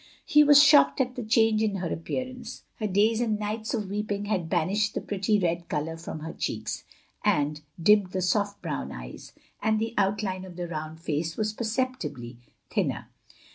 He 0.25 0.43
was 0.43 0.63
shocked 0.63 0.99
at 0.99 1.13
the 1.15 1.21
change 1.21 1.61
in 1.61 1.75
her 1.75 1.93
appearance. 1.93 2.63
Her 2.79 2.87
days 2.87 3.21
and 3.21 3.37
nights 3.39 3.75
of 3.75 3.87
weeping 3.87 4.25
had 4.25 4.49
banished 4.49 4.95
the 4.95 4.99
pretty 5.01 5.37
red 5.37 5.69
colour 5.69 5.95
from 5.95 6.21
her 6.21 6.33
cheeks, 6.33 6.83
and 7.23 7.61
dimmed 7.79 8.11
the 8.11 8.23
soft 8.23 8.63
brown 8.63 8.91
eyes; 8.91 9.31
and 9.61 9.77
the 9.79 9.93
outline 9.99 10.43
of 10.43 10.55
the 10.55 10.67
round 10.67 10.99
face 11.01 11.37
was 11.37 11.53
perceptibly 11.53 12.39
thinner. 12.71 13.09